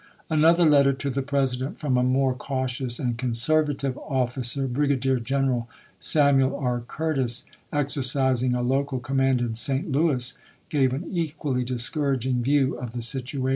Another 0.31 0.65
letter 0.65 0.93
to 0.93 1.11
the 1.11 1.21
President 1.21 1.77
from 1.77 1.95
a 1.95 2.01
more 2.01 2.33
cautions 2.33 2.99
and 2.99 3.19
conservative 3.19 3.95
officer, 3.99 4.65
Brigadier 4.67 5.19
Gen 5.19 5.45
eral 5.45 5.67
Samuel 5.99 6.55
R. 6.55 6.79
Curtis, 6.87 7.45
exercising 7.71 8.55
a 8.55 8.63
local 8.63 8.97
command 8.99 9.41
in 9.41 9.53
St. 9.53 9.91
Louis, 9.91 10.33
gave 10.69 10.91
an 10.93 11.05
equally 11.11 11.63
discouraging 11.63 12.41
view 12.41 12.75
of 12.79 12.93
the 12.93 13.03
situation: 13.03 13.41
Ch. 13.41 13.43
XXIV. 13.43 13.49